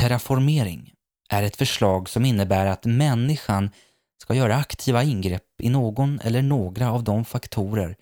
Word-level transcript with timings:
Terraformering 0.00 0.92
är 1.28 1.42
ett 1.42 1.56
förslag 1.56 2.08
som 2.08 2.24
innebär 2.24 2.66
att 2.66 2.84
människan 2.84 3.70
ska 4.22 4.34
göra 4.34 4.56
aktiva 4.56 5.02
ingrepp 5.02 5.44
i 5.58 5.68
någon 5.68 6.20
eller 6.20 6.42
några 6.42 6.92
av 6.92 7.04
de 7.04 7.24
faktorer 7.24 7.96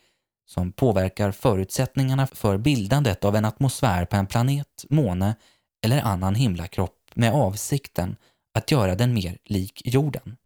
som 0.47 0.73
påverkar 0.73 1.33
förutsättningarna 1.33 2.27
för 2.27 2.59
bildandet 2.59 3.25
av 3.25 3.37
en 3.37 3.45
atmosfär 3.45 4.05
på 4.05 4.17
en 4.17 4.27
planet, 4.27 4.85
måne 4.91 5.37
eller 5.85 6.01
annan 6.01 6.35
himlakropp 6.35 7.11
med 7.15 7.33
avsikten 7.33 8.17
att 8.55 8.71
göra 8.71 8.95
den 8.95 9.15
mer 9.15 9.39
lik 9.45 9.83
jorden. 9.85 10.37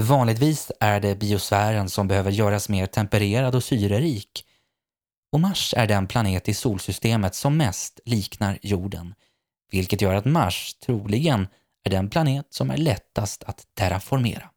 Vanligtvis 0.00 0.72
är 0.80 1.00
det 1.00 1.14
biosfären 1.14 1.88
som 1.88 2.08
behöver 2.08 2.30
göras 2.30 2.68
mer 2.68 2.86
tempererad 2.86 3.54
och 3.54 3.64
syrerik 3.64 4.44
och 5.32 5.40
Mars 5.40 5.74
är 5.76 5.86
den 5.86 6.06
planet 6.06 6.48
i 6.48 6.54
solsystemet 6.54 7.34
som 7.34 7.56
mest 7.56 8.00
liknar 8.04 8.58
jorden, 8.62 9.14
vilket 9.70 10.00
gör 10.00 10.14
att 10.14 10.24
Mars 10.24 10.74
troligen 10.74 11.48
är 11.84 11.90
den 11.90 12.10
planet 12.10 12.46
som 12.50 12.70
är 12.70 12.76
lättast 12.76 13.42
att 13.42 13.66
terraformera. 13.74 14.50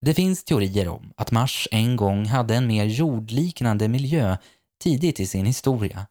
Det 0.00 0.14
finns 0.14 0.44
teorier 0.44 0.88
om 0.88 1.12
att 1.16 1.30
Mars 1.30 1.68
en 1.70 1.96
gång 1.96 2.26
hade 2.26 2.54
en 2.54 2.66
mer 2.66 2.84
jordliknande 2.84 3.88
miljö 3.88 4.36
tidigt 4.82 5.20
i 5.20 5.26
sin 5.26 5.46
historia, 5.46 6.06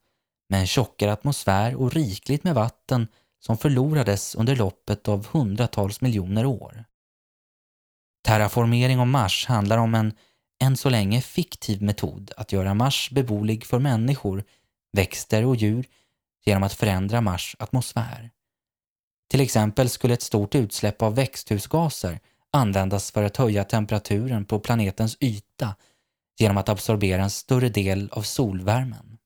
med 0.49 0.59
en 0.59 0.67
tjockare 0.67 1.13
atmosfär 1.13 1.75
och 1.75 1.93
rikligt 1.93 2.43
med 2.43 2.55
vatten 2.55 3.07
som 3.39 3.57
förlorades 3.57 4.35
under 4.35 4.55
loppet 4.55 5.07
av 5.07 5.27
hundratals 5.27 6.01
miljoner 6.01 6.45
år. 6.45 6.85
Terraformering 8.25 8.99
av 8.99 9.07
Mars 9.07 9.45
handlar 9.45 9.77
om 9.77 9.95
en 9.95 10.13
än 10.63 10.77
så 10.77 10.89
länge 10.89 11.21
fiktiv 11.21 11.81
metod 11.81 12.31
att 12.37 12.51
göra 12.51 12.73
Mars 12.73 13.09
beboelig 13.11 13.65
för 13.65 13.79
människor, 13.79 14.43
växter 14.93 15.45
och 15.45 15.55
djur 15.55 15.87
genom 16.45 16.63
att 16.63 16.73
förändra 16.73 17.21
Mars 17.21 17.55
atmosfär. 17.59 18.31
Till 19.29 19.41
exempel 19.41 19.89
skulle 19.89 20.13
ett 20.13 20.21
stort 20.21 20.55
utsläpp 20.55 21.01
av 21.01 21.15
växthusgaser 21.15 22.19
användas 22.51 23.11
för 23.11 23.23
att 23.23 23.37
höja 23.37 23.63
temperaturen 23.63 24.45
på 24.45 24.59
planetens 24.59 25.17
yta 25.19 25.75
genom 26.39 26.57
att 26.57 26.69
absorbera 26.69 27.23
en 27.23 27.29
större 27.29 27.69
del 27.69 28.09
av 28.11 28.21
solvärmen. 28.21 29.17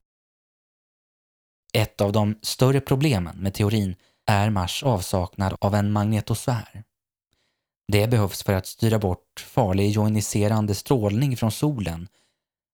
Ett 1.73 2.01
av 2.01 2.11
de 2.11 2.39
större 2.41 2.81
problemen 2.81 3.37
med 3.37 3.53
teorin 3.53 3.95
är 4.25 4.49
Mars 4.49 4.83
avsaknad 4.83 5.55
av 5.61 5.75
en 5.75 5.91
magnetosfär. 5.91 6.83
Det 7.91 8.07
behövs 8.07 8.43
för 8.43 8.53
att 8.53 8.67
styra 8.67 8.99
bort 8.99 9.45
farlig 9.47 9.91
joniserande 9.91 10.75
strålning 10.75 11.37
från 11.37 11.51
solen 11.51 12.07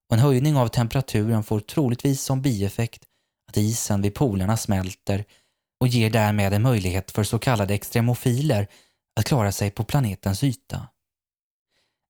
och 0.09 0.15
en 0.15 0.19
höjning 0.19 0.55
av 0.55 0.67
temperaturen 0.67 1.43
får 1.43 1.59
troligtvis 1.59 2.21
som 2.21 2.41
bieffekt 2.41 3.04
att 3.55 3.63
isen 3.63 4.01
vid 4.01 4.13
polerna 4.13 4.57
smälter 4.57 5.25
och 5.79 5.87
ger 5.87 6.09
därmed 6.09 6.53
en 6.53 6.61
möjlighet 6.61 7.11
för 7.11 7.23
så 7.23 7.39
kallade 7.39 7.73
extremofiler 7.73 8.67
att 9.19 9.25
klara 9.25 9.51
sig 9.51 9.71
på 9.71 9.83
planetens 9.83 10.43
yta. 10.43 10.87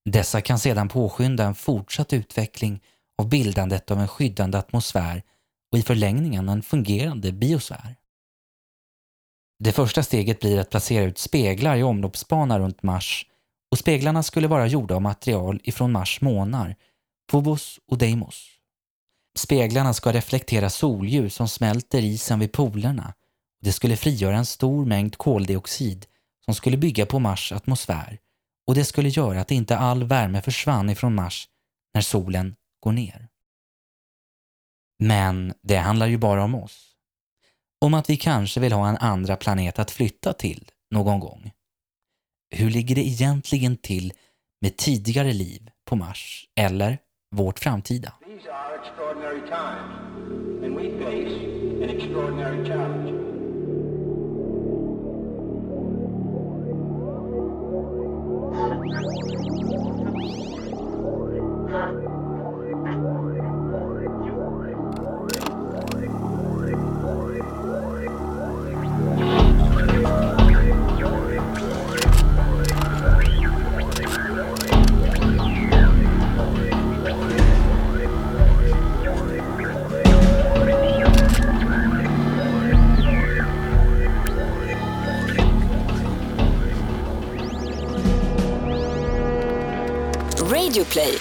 Dessa 0.09 0.41
kan 0.41 0.59
sedan 0.59 0.89
påskynda 0.89 1.43
en 1.45 1.55
fortsatt 1.55 2.13
utveckling 2.13 2.81
av 3.17 3.29
bildandet 3.29 3.91
av 3.91 3.99
en 3.99 4.07
skyddande 4.07 4.57
atmosfär 4.57 5.23
och 5.71 5.77
i 5.77 5.81
förlängningen 5.81 6.49
en 6.49 6.61
fungerande 6.61 7.31
biosfär. 7.31 7.95
Det 9.59 9.71
första 9.71 10.03
steget 10.03 10.39
blir 10.39 10.59
att 10.59 10.69
placera 10.69 11.03
ut 11.03 11.17
speglar 11.17 11.75
i 11.75 11.83
omloppsbana 11.83 12.59
runt 12.59 12.83
Mars 12.83 13.25
och 13.71 13.79
speglarna 13.79 14.23
skulle 14.23 14.47
vara 14.47 14.67
gjorda 14.67 14.95
av 14.95 15.01
material 15.01 15.59
ifrån 15.63 15.91
Mars 15.91 16.21
månar, 16.21 16.75
Phobos 17.31 17.79
och 17.87 17.97
Deimos. 17.97 18.54
Speglarna 19.37 19.93
ska 19.93 20.13
reflektera 20.13 20.69
solljus 20.69 21.35
som 21.35 21.47
smälter 21.47 22.03
isen 22.03 22.39
vid 22.39 22.51
polerna 22.51 23.13
det 23.65 23.73
skulle 23.73 23.97
frigöra 23.97 24.37
en 24.37 24.45
stor 24.45 24.85
mängd 24.85 25.17
koldioxid 25.17 26.05
som 26.45 26.55
skulle 26.55 26.77
bygga 26.77 27.05
på 27.05 27.19
Mars 27.19 27.51
atmosfär 27.51 28.19
och 28.67 28.75
det 28.75 28.85
skulle 28.85 29.09
göra 29.09 29.41
att 29.41 29.51
inte 29.51 29.77
all 29.77 30.03
värme 30.03 30.41
försvann 30.41 30.89
ifrån 30.89 31.15
Mars 31.15 31.49
när 31.93 32.01
solen 32.01 32.55
går 32.79 32.91
ner. 32.91 33.27
Men 34.99 35.53
det 35.61 35.77
handlar 35.77 36.07
ju 36.07 36.17
bara 36.17 36.43
om 36.43 36.55
oss 36.55 36.95
om 37.81 37.93
att 37.93 38.09
vi 38.09 38.17
kanske 38.17 38.59
vill 38.59 38.73
ha 38.73 38.89
en 38.89 38.97
andra 38.97 39.35
planet 39.35 39.79
att 39.79 39.91
flytta 39.91 40.33
till 40.33 40.71
någon 40.91 41.19
gång. 41.19 41.51
Hur 42.49 42.69
ligger 42.69 42.95
det 42.95 43.07
egentligen 43.07 43.77
till 43.77 44.13
med 44.61 44.77
tidigare 44.77 45.33
liv 45.33 45.71
på 45.85 45.95
Mars 45.95 46.49
eller 46.55 46.97
vårt 47.35 47.59
framtida? 47.59 48.13
Podplay. 90.95 91.19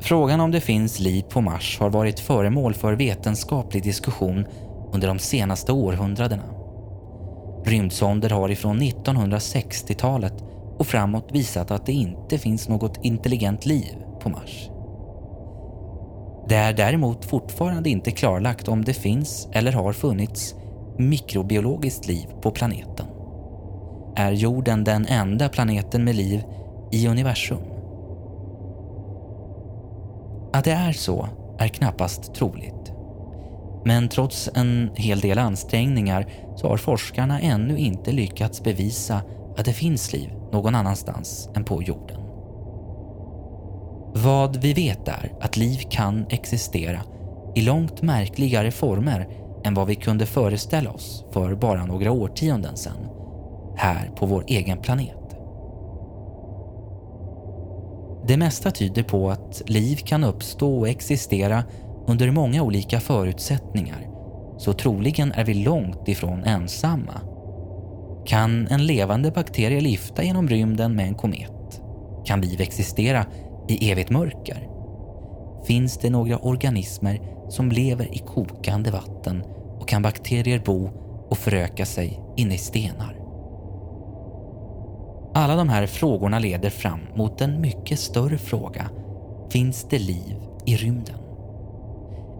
Frågan 0.00 0.40
om 0.40 0.50
det 0.50 0.60
finns 0.60 1.00
liv 1.00 1.22
på 1.22 1.40
Mars 1.40 1.78
har 1.80 1.90
varit 1.90 2.20
föremål 2.20 2.74
för 2.74 2.92
vetenskaplig 2.92 3.82
diskussion 3.82 4.46
under 4.94 5.08
de 5.08 5.18
senaste 5.18 5.72
århundradena. 5.72 6.42
Rymdsonder 7.64 8.30
har 8.30 8.50
ifrån 8.50 8.82
1960-talet 8.82 10.34
och 10.78 10.86
framåt 10.86 11.28
visat 11.32 11.70
att 11.70 11.86
det 11.86 11.92
inte 11.92 12.38
finns 12.38 12.68
något 12.68 12.98
intelligent 13.02 13.66
liv 13.66 13.96
på 14.20 14.28
Mars. 14.28 14.70
Det 16.48 16.54
är 16.54 16.72
däremot 16.72 17.24
fortfarande 17.24 17.90
inte 17.90 18.10
klarlagt 18.10 18.68
om 18.68 18.84
det 18.84 18.94
finns 18.94 19.48
eller 19.52 19.72
har 19.72 19.92
funnits 19.92 20.54
mikrobiologiskt 20.98 22.06
liv 22.06 22.26
på 22.42 22.50
planeten. 22.50 23.06
Är 24.16 24.32
jorden 24.32 24.84
den 24.84 25.06
enda 25.06 25.48
planeten 25.48 26.04
med 26.04 26.14
liv 26.14 26.42
i 26.92 27.08
universum? 27.08 27.62
Att 30.52 30.64
det 30.64 30.72
är 30.72 30.92
så 30.92 31.28
är 31.58 31.68
knappast 31.68 32.34
troligt. 32.34 32.93
Men 33.84 34.08
trots 34.08 34.50
en 34.54 34.90
hel 34.94 35.20
del 35.20 35.38
ansträngningar 35.38 36.26
så 36.56 36.68
har 36.68 36.76
forskarna 36.76 37.40
ännu 37.40 37.78
inte 37.78 38.12
lyckats 38.12 38.62
bevisa 38.62 39.22
att 39.56 39.64
det 39.64 39.72
finns 39.72 40.12
liv 40.12 40.30
någon 40.52 40.74
annanstans 40.74 41.48
än 41.54 41.64
på 41.64 41.82
jorden. 41.82 42.20
Vad 44.14 44.56
vi 44.56 44.72
vet 44.72 45.08
är 45.08 45.32
att 45.40 45.56
liv 45.56 45.80
kan 45.90 46.26
existera 46.30 47.00
i 47.54 47.62
långt 47.62 48.02
märkligare 48.02 48.70
former 48.70 49.28
än 49.64 49.74
vad 49.74 49.86
vi 49.86 49.94
kunde 49.94 50.26
föreställa 50.26 50.90
oss 50.90 51.24
för 51.32 51.54
bara 51.54 51.86
några 51.86 52.12
årtionden 52.12 52.76
sedan, 52.76 53.08
här 53.76 54.10
på 54.16 54.26
vår 54.26 54.44
egen 54.46 54.78
planet. 54.78 55.36
Det 58.26 58.36
mesta 58.36 58.70
tyder 58.70 59.02
på 59.02 59.30
att 59.30 59.62
liv 59.66 59.96
kan 59.96 60.24
uppstå 60.24 60.78
och 60.78 60.88
existera 60.88 61.64
under 62.06 62.30
många 62.30 62.62
olika 62.62 63.00
förutsättningar, 63.00 64.06
så 64.58 64.72
troligen 64.72 65.32
är 65.32 65.44
vi 65.44 65.54
långt 65.54 66.08
ifrån 66.08 66.44
ensamma. 66.44 67.20
Kan 68.26 68.66
en 68.66 68.86
levande 68.86 69.30
bakterie 69.30 69.80
lyfta 69.80 70.22
genom 70.22 70.48
rymden 70.48 70.96
med 70.96 71.06
en 71.06 71.14
komet? 71.14 71.82
Kan 72.24 72.40
liv 72.40 72.60
existera 72.60 73.26
i 73.68 73.90
evigt 73.90 74.10
mörker? 74.10 74.68
Finns 75.66 75.98
det 75.98 76.10
några 76.10 76.38
organismer 76.38 77.20
som 77.48 77.70
lever 77.70 78.14
i 78.14 78.18
kokande 78.18 78.90
vatten 78.90 79.44
och 79.80 79.88
kan 79.88 80.02
bakterier 80.02 80.62
bo 80.66 80.90
och 81.30 81.38
föröka 81.38 81.86
sig 81.86 82.20
inne 82.36 82.54
i 82.54 82.58
stenar? 82.58 83.20
Alla 85.34 85.56
de 85.56 85.68
här 85.68 85.86
frågorna 85.86 86.38
leder 86.38 86.70
fram 86.70 87.00
mot 87.14 87.40
en 87.40 87.60
mycket 87.60 87.98
större 87.98 88.38
fråga 88.38 88.90
finns 89.50 89.86
det 89.90 89.98
liv 89.98 90.36
i 90.66 90.76
rymden? 90.76 91.23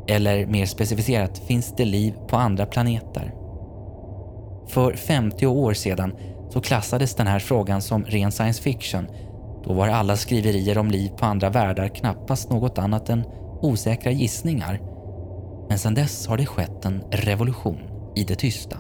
Eller 0.09 0.47
mer 0.47 0.67
specificerat, 0.67 1.39
finns 1.39 1.75
det 1.77 1.85
liv 1.85 2.15
på 2.29 2.37
andra 2.37 2.67
planeter? 2.67 3.35
För 4.69 4.93
50 4.93 5.47
år 5.47 5.75
sedan 5.75 6.15
så 6.51 6.61
klassades 6.61 7.15
den 7.15 7.27
här 7.27 7.39
frågan 7.39 7.83
som 7.83 8.05
ren 8.05 8.33
science 8.33 8.63
fiction. 8.63 9.07
Då 9.65 9.73
var 9.73 9.89
alla 9.89 10.17
skriverier 10.17 10.79
om 10.79 10.91
liv 10.91 11.09
på 11.09 11.27
andra 11.27 11.51
världar 11.51 11.89
knappast 11.89 12.51
något 12.51 12.79
annat 12.79 13.09
än 13.09 13.25
osäkra 13.61 14.13
gissningar. 14.13 14.81
Men 15.69 15.79
sedan 15.79 15.95
dess 15.95 16.27
har 16.27 16.37
det 16.37 16.47
skett 16.47 16.85
en 16.85 17.05
revolution 17.11 17.79
i 18.17 18.25
det 18.25 18.35
tysta. 18.35 18.77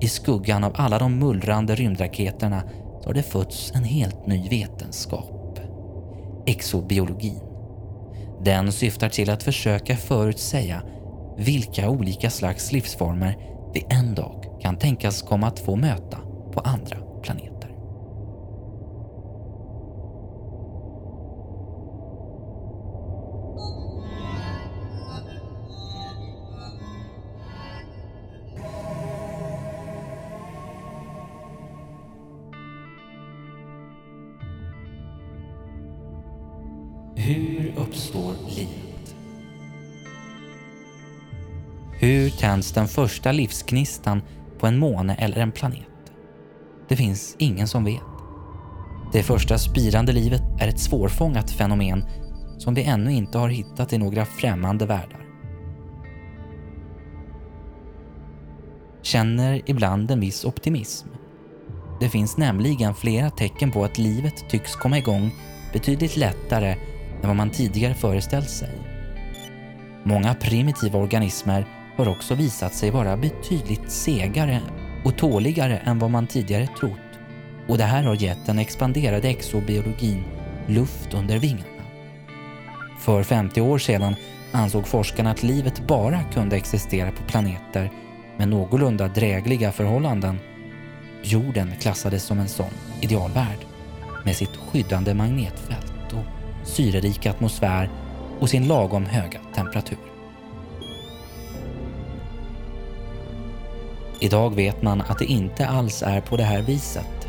I 0.00 0.08
skuggan 0.08 0.64
av 0.64 0.72
alla 0.74 0.98
de 0.98 1.18
mullrande 1.18 1.74
rymdraketerna 1.74 2.62
så 3.02 3.08
har 3.08 3.14
det 3.14 3.22
fötts 3.22 3.72
en 3.74 3.84
helt 3.84 4.26
ny 4.26 4.48
vetenskap. 4.48 5.60
Exobiologin. 6.46 7.49
Den 8.44 8.72
syftar 8.72 9.08
till 9.08 9.30
att 9.30 9.42
försöka 9.42 9.96
förutsäga 9.96 10.82
vilka 11.38 11.90
olika 11.90 12.30
slags 12.30 12.72
livsformer 12.72 13.36
vi 13.74 13.86
en 13.90 14.14
dag 14.14 14.44
kan 14.60 14.78
tänkas 14.78 15.22
komma 15.22 15.46
att 15.46 15.60
få 15.60 15.76
möta 15.76 16.18
på 16.52 16.60
andra 16.60 16.96
planeter. 17.22 17.49
Uppstår 37.80 38.34
livet? 38.48 39.16
Hur 41.92 42.30
tänds 42.30 42.72
den 42.72 42.88
första 42.88 43.32
livsknistan 43.32 44.22
på 44.58 44.66
en 44.66 44.78
måne 44.78 45.14
eller 45.14 45.40
en 45.40 45.52
planet? 45.52 45.86
Det 46.88 46.96
finns 46.96 47.36
ingen 47.38 47.68
som 47.68 47.84
vet. 47.84 48.00
Det 49.12 49.22
första 49.22 49.58
spirande 49.58 50.12
livet 50.12 50.42
är 50.60 50.68
ett 50.68 50.80
svårfångat 50.80 51.50
fenomen 51.50 52.04
som 52.58 52.74
vi 52.74 52.82
ännu 52.82 53.12
inte 53.12 53.38
har 53.38 53.48
hittat 53.48 53.92
i 53.92 53.98
några 53.98 54.24
främmande 54.24 54.86
världar. 54.86 55.26
Känner 59.02 59.62
ibland 59.66 60.10
en 60.10 60.20
viss 60.20 60.44
optimism. 60.44 61.08
Det 62.00 62.08
finns 62.08 62.36
nämligen 62.36 62.94
flera 62.94 63.30
tecken 63.30 63.70
på 63.70 63.84
att 63.84 63.98
livet 63.98 64.48
tycks 64.48 64.76
komma 64.76 64.98
igång 64.98 65.30
betydligt 65.72 66.16
lättare 66.16 66.76
än 67.22 67.28
vad 67.28 67.36
man 67.36 67.50
tidigare 67.50 67.94
föreställt 67.94 68.50
sig. 68.50 68.78
Många 70.02 70.34
primitiva 70.34 70.98
organismer 70.98 71.66
har 71.96 72.08
också 72.08 72.34
visat 72.34 72.74
sig 72.74 72.90
vara 72.90 73.16
betydligt 73.16 73.90
segare 73.90 74.60
och 75.04 75.16
tåligare 75.16 75.76
än 75.78 75.98
vad 75.98 76.10
man 76.10 76.26
tidigare 76.26 76.66
trott 76.80 77.10
och 77.68 77.78
det 77.78 77.84
här 77.84 78.02
har 78.02 78.14
gett 78.14 78.46
den 78.46 78.58
expanderade 78.58 79.28
exobiologin 79.28 80.24
luft 80.66 81.14
under 81.14 81.38
vingarna. 81.38 81.64
För 82.98 83.22
50 83.22 83.60
år 83.60 83.78
sedan 83.78 84.14
ansåg 84.52 84.86
forskarna 84.86 85.30
att 85.30 85.42
livet 85.42 85.86
bara 85.86 86.22
kunde 86.22 86.56
existera 86.56 87.10
på 87.10 87.22
planeter 87.22 87.90
med 88.36 88.48
någorlunda 88.48 89.08
drägliga 89.08 89.72
förhållanden. 89.72 90.38
Jorden 91.22 91.72
klassades 91.80 92.24
som 92.24 92.38
en 92.38 92.48
sån 92.48 92.72
idealvärld 93.00 93.58
med 94.24 94.36
sitt 94.36 94.56
skyddande 94.56 95.14
magnetfält 95.14 95.89
syrerika 96.64 97.30
atmosfär 97.30 97.90
och 98.40 98.50
sin 98.50 98.68
lagom 98.68 99.06
höga 99.06 99.40
temperatur. 99.54 99.98
Idag 104.20 104.54
vet 104.54 104.82
man 104.82 105.00
att 105.00 105.18
det 105.18 105.24
inte 105.24 105.66
alls 105.66 106.02
är 106.02 106.20
på 106.20 106.36
det 106.36 106.42
här 106.42 106.62
viset. 106.62 107.28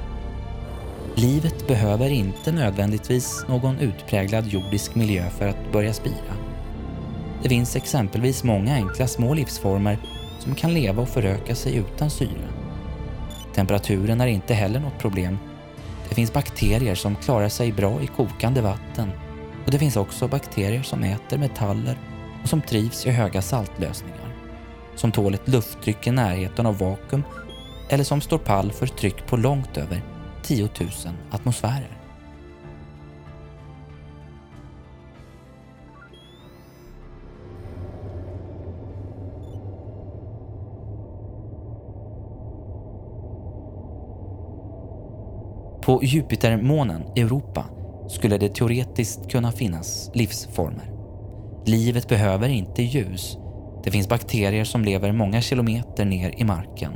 Livet 1.16 1.68
behöver 1.68 2.10
inte 2.10 2.52
nödvändigtvis 2.52 3.46
någon 3.50 3.80
utpräglad 3.80 4.48
jordisk 4.48 4.96
miljö 4.96 5.30
för 5.30 5.48
att 5.48 5.72
börja 5.72 5.94
spira. 5.94 6.36
Det 7.44 7.50
finns 7.50 7.76
exempelvis 7.76 8.44
många 8.44 8.76
enkla 8.76 9.08
små 9.08 9.34
livsformer 9.34 9.98
som 10.40 10.56
kan 10.56 10.74
leva 10.74 11.02
och 11.02 11.10
föröka 11.10 11.56
sig 11.56 11.76
utan 11.76 12.10
syre. 12.10 12.48
Temperaturen 13.56 14.22
är 14.22 14.28
inte 14.28 14.54
heller 14.54 14.80
något 14.80 15.00
problem. 15.00 15.38
Det 16.12 16.16
finns 16.16 16.34
bakterier 16.34 16.96
som 16.96 17.16
klarar 17.16 17.50
sig 17.50 17.72
bra 17.72 18.02
i 18.02 18.08
kokande 18.08 18.62
vatten 18.62 19.12
och 19.66 19.72
det 19.72 19.80
finns 19.80 19.96
också 19.98 20.28
bakterier 20.28 20.84
som 20.84 21.04
äter 21.04 21.38
metaller 21.38 22.00
och 22.44 22.50
som 22.50 22.62
trivs 22.62 23.06
i 23.06 23.10
höga 23.10 23.42
saltlösningar 23.42 24.36
som 24.96 25.12
tål 25.12 25.34
ett 25.34 25.48
lufttryck 25.48 26.08
i 26.08 26.12
närheten 26.12 26.66
av 26.66 26.78
vakuum 26.78 27.24
eller 27.90 28.04
som 28.04 28.22
står 28.22 28.38
pall 28.38 28.72
för 28.72 28.88
tryck 28.88 29.28
på 29.28 29.38
långt 29.38 29.78
över 29.78 30.02
10 30.44 30.70
000 30.80 30.90
atmosfärer. 31.32 32.01
På 45.92 46.04
Jupitermånen 46.04 47.02
Europa 47.16 47.66
skulle 48.10 48.38
det 48.38 48.56
teoretiskt 48.56 49.32
kunna 49.32 49.52
finnas 49.52 50.12
livsformer. 50.14 50.92
Livet 51.66 52.08
behöver 52.08 52.50
inte 52.50 52.84
ljus 52.84 53.38
det 53.84 53.92
finns 53.92 54.10
bakterier 54.10 54.64
som 54.64 54.84
lever 54.84 55.12
många 55.12 55.42
kilometer 55.42 56.06
ner 56.06 56.34
i 56.38 56.44
marken 56.44 56.94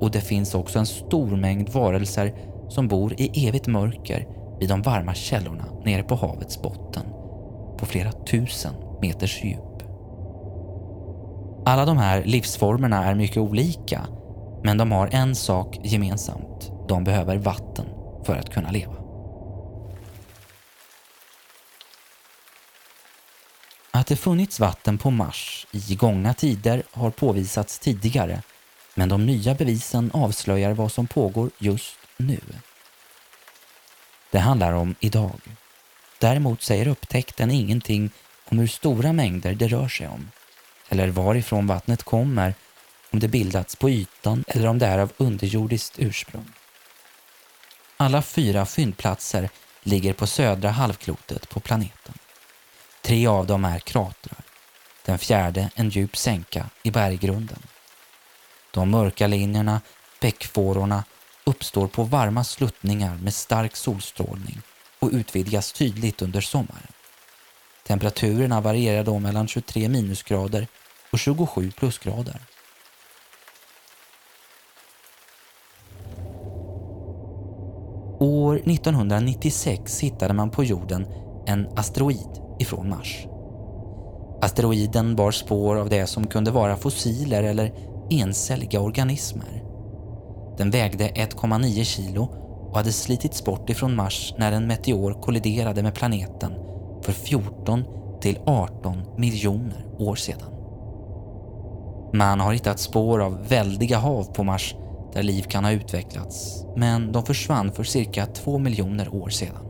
och 0.00 0.10
det 0.10 0.20
finns 0.20 0.54
också 0.54 0.78
en 0.78 0.86
stor 0.86 1.36
mängd 1.36 1.68
varelser 1.68 2.34
som 2.68 2.88
bor 2.88 3.14
i 3.20 3.48
evigt 3.48 3.66
mörker 3.66 4.26
vid 4.60 4.68
de 4.68 4.82
varma 4.82 5.14
källorna 5.14 5.64
nere 5.84 6.02
på 6.02 6.14
havets 6.14 6.62
botten 6.62 7.04
på 7.78 7.86
flera 7.86 8.12
tusen 8.12 8.74
meters 9.02 9.44
djup. 9.44 9.82
Alla 11.66 11.84
de 11.84 11.98
här 11.98 12.24
livsformerna 12.24 13.04
är 13.04 13.14
mycket 13.14 13.38
olika 13.38 14.06
men 14.64 14.78
de 14.78 14.92
har 14.92 15.08
en 15.12 15.34
sak 15.34 15.78
gemensamt. 15.82 16.72
De 16.88 17.04
behöver 17.04 17.36
vatten 17.36 17.86
för 18.26 18.36
att 18.36 18.54
kunna 18.54 18.70
leva. 18.70 18.96
Att 23.90 24.06
det 24.06 24.16
funnits 24.16 24.60
vatten 24.60 24.98
på 24.98 25.10
Mars 25.10 25.66
i 25.72 25.94
gångna 25.94 26.34
tider 26.34 26.82
har 26.90 27.10
påvisats 27.10 27.78
tidigare, 27.78 28.42
men 28.94 29.08
de 29.08 29.26
nya 29.26 29.54
bevisen 29.54 30.10
avslöjar 30.14 30.72
vad 30.72 30.92
som 30.92 31.06
pågår 31.06 31.50
just 31.58 31.96
nu. 32.16 32.40
Det 34.30 34.38
handlar 34.38 34.72
om 34.72 34.94
idag. 35.00 35.40
Däremot 36.18 36.62
säger 36.62 36.88
upptäckten 36.88 37.50
ingenting 37.50 38.10
om 38.44 38.58
hur 38.58 38.66
stora 38.66 39.12
mängder 39.12 39.54
det 39.54 39.68
rör 39.68 39.88
sig 39.88 40.08
om, 40.08 40.30
eller 40.88 41.08
varifrån 41.08 41.66
vattnet 41.66 42.02
kommer, 42.02 42.54
om 43.10 43.18
det 43.18 43.28
bildats 43.28 43.76
på 43.76 43.90
ytan 43.90 44.44
eller 44.48 44.68
om 44.68 44.78
det 44.78 44.86
är 44.86 44.98
av 44.98 45.12
underjordiskt 45.16 45.98
ursprung. 45.98 46.52
Alla 48.02 48.22
fyra 48.22 48.66
fyndplatser 48.66 49.50
ligger 49.82 50.12
på 50.12 50.26
södra 50.26 50.70
halvklotet 50.70 51.48
på 51.48 51.60
planeten. 51.60 52.14
Tre 53.02 53.26
av 53.26 53.46
dem 53.46 53.64
är 53.64 53.78
kratrar. 53.78 54.40
Den 55.04 55.18
fjärde 55.18 55.70
en 55.74 55.90
djup 55.90 56.16
sänka 56.16 56.66
i 56.82 56.90
berggrunden. 56.90 57.62
De 58.70 58.90
mörka 58.90 59.26
linjerna, 59.26 59.80
bäckfårorna, 60.20 61.04
uppstår 61.44 61.88
på 61.88 62.04
varma 62.04 62.44
sluttningar 62.44 63.16
med 63.16 63.34
stark 63.34 63.76
solstrålning 63.76 64.62
och 64.98 65.10
utvidgas 65.12 65.72
tydligt 65.72 66.22
under 66.22 66.40
sommaren. 66.40 66.92
Temperaturerna 67.82 68.60
varierar 68.60 69.04
då 69.04 69.18
mellan 69.18 69.48
23 69.48 69.88
minusgrader 69.88 70.66
och 71.10 71.18
27 71.18 71.70
plusgrader. 71.70 72.40
År 78.52 78.56
1996 78.56 80.00
hittade 80.00 80.34
man 80.34 80.50
på 80.50 80.64
jorden 80.64 81.06
en 81.46 81.68
asteroid 81.76 82.40
ifrån 82.58 82.88
Mars. 82.88 83.26
Asteroiden 84.42 85.16
bar 85.16 85.30
spår 85.30 85.76
av 85.76 85.88
det 85.88 86.06
som 86.06 86.26
kunde 86.26 86.50
vara 86.50 86.76
fossiler 86.76 87.42
eller 87.42 87.74
encelliga 88.10 88.80
organismer. 88.80 89.64
Den 90.58 90.70
vägde 90.70 91.04
1,9 91.04 91.84
kilo 91.84 92.22
och 92.70 92.76
hade 92.76 92.92
slitits 92.92 93.44
bort 93.44 93.70
ifrån 93.70 93.96
Mars 93.96 94.34
när 94.38 94.52
en 94.52 94.66
meteor 94.66 95.22
kolliderade 95.22 95.82
med 95.82 95.94
planeten 95.94 96.52
för 97.02 97.12
14 97.12 97.84
till 98.20 98.38
18 98.46 99.02
miljoner 99.18 99.86
år 99.98 100.16
sedan. 100.16 100.52
Man 102.14 102.40
har 102.40 102.52
hittat 102.52 102.80
spår 102.80 103.20
av 103.20 103.48
väldiga 103.48 103.98
hav 103.98 104.24
på 104.24 104.44
Mars 104.44 104.74
där 105.12 105.22
liv 105.22 105.42
kan 105.42 105.64
ha 105.64 105.72
utvecklats, 105.72 106.66
men 106.76 107.12
de 107.12 107.24
försvann 107.24 107.72
för 107.72 107.84
cirka 107.84 108.26
två 108.26 108.58
miljoner 108.58 109.14
år 109.14 109.28
sedan. 109.28 109.66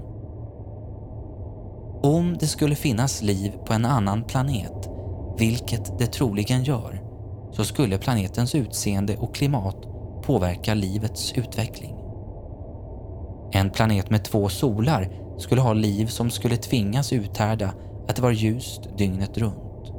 Om 2.02 2.36
det 2.40 2.46
skulle 2.46 2.74
finnas 2.74 3.22
liv 3.22 3.52
på 3.66 3.72
en 3.72 3.84
annan 3.84 4.24
planet, 4.24 4.88
vilket 5.38 5.98
det 5.98 6.06
troligen 6.06 6.64
gör, 6.64 7.02
så 7.52 7.64
skulle 7.64 7.98
planetens 7.98 8.54
utseende 8.54 9.16
och 9.16 9.34
klimat 9.34 9.76
påverka 10.22 10.74
livets 10.74 11.32
utveckling. 11.32 11.96
En 13.52 13.70
planet 13.70 14.10
med 14.10 14.24
två 14.24 14.48
solar 14.48 15.08
skulle 15.38 15.60
ha 15.60 15.72
liv 15.72 16.06
som 16.06 16.30
skulle 16.30 16.56
tvingas 16.56 17.12
uthärda 17.12 17.72
att 18.08 18.16
det 18.16 18.22
var 18.22 18.30
ljust 18.30 18.98
dygnet 18.98 19.38
runt. 19.38 19.92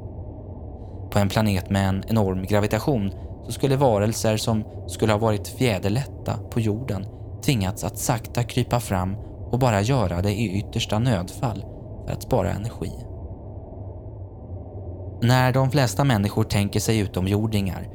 På 1.12 1.20
en 1.20 1.30
planet 1.30 1.70
med 1.70 1.90
en 1.90 2.04
enorm 2.08 2.44
gravitation 2.44 3.12
så 3.46 3.52
skulle 3.52 3.76
varelser 3.76 4.38
som 4.38 4.64
skulle 4.88 5.14
ha 5.14 5.20
varit 5.20 5.48
fjäderlätta 5.48 6.38
på 6.52 6.60
jorden 6.60 7.06
tvingats 7.46 7.84
att 7.84 7.98
sakta 7.98 8.44
krypa 8.44 8.80
fram 8.80 9.16
och 9.52 9.60
bara 9.60 9.82
göra 9.82 10.22
det 10.22 10.32
i 10.32 10.58
yttersta 10.60 11.00
nödfall 11.00 11.66
för 12.06 12.14
att 12.14 12.24
spara 12.24 12.52
energi. 12.52 12.92
När 15.22 15.54
de 15.54 15.72
flesta 15.72 16.04
människor 16.04 16.44
tänker 16.44 16.80
sig 16.80 17.00
utomjordingar 17.00 17.90